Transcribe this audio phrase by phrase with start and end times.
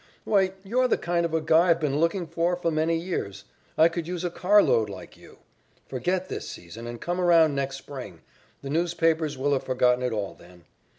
[0.23, 3.45] Why you're the kind of a guy I've been lookin' for many years.
[3.77, 5.37] I could use a carload like you.
[5.85, 8.21] Forget this season and come around next spring.
[8.63, 10.63] The newspapers will have forgotten it all then.